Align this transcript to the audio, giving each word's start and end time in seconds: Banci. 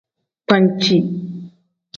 Banci. 0.47 0.97